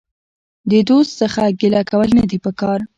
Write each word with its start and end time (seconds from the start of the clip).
د 0.71 0.73
دوست 0.89 1.11
څخه 1.21 1.41
ګيله 1.59 1.81
کول 1.89 2.09
نه 2.19 2.23
دي 2.29 2.37
په 2.45 2.51
کار. 2.59 2.79